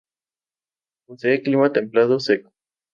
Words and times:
Posee 1.05 1.43
clima 1.43 1.71
templado 1.71 2.19
seco. 2.19 2.51